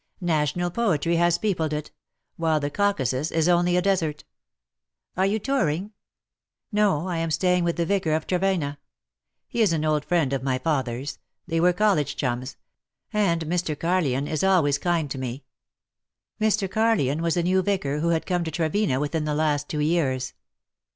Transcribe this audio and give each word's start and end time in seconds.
National 0.23 0.71
poetry 0.71 1.17
has 1.17 1.37
peopled 1.37 1.73
it— 1.73 1.91
^vhile 2.39 2.59
the 2.59 2.71
Caucasus 2.71 3.29
is 3.29 3.47
only 3.47 3.77
a 3.77 3.83
desert. 3.83 4.23
''^" 4.23 4.23
Are 5.15 5.27
you 5.27 5.37
touring 5.37 5.89
V" 5.89 5.91
No, 6.79 7.07
I 7.07 7.17
am 7.17 7.29
staying 7.29 7.63
with 7.65 7.75
the 7.75 7.85
Vicar 7.85 8.13
of 8.15 8.25
Trevena. 8.25 8.77
He 9.47 9.61
is 9.61 9.73
an 9.73 9.85
old 9.85 10.03
friend 10.03 10.33
of 10.33 10.41
my 10.41 10.57
father^s: 10.57 11.19
they 11.45 11.59
were 11.59 11.71
college 11.71 12.15
chums; 12.15 12.57
and 13.13 13.45
Mr. 13.45 13.77
Carlyon 13.77 14.27
is 14.27 14.43
always 14.43 14.79
kind 14.79 15.07
to 15.11 15.19
me.^'' 15.19 15.43
Mr. 16.43 16.67
Carlyon 16.67 17.21
was 17.21 17.37
a 17.37 17.43
new 17.43 17.61
vicar, 17.61 17.99
who 17.99 18.09
had 18.09 18.25
come 18.25 18.43
to 18.43 18.49
Trevena 18.49 18.99
within 18.99 19.25
the 19.25 19.35
last 19.35 19.69
two 19.69 19.81
years. 19.81 20.33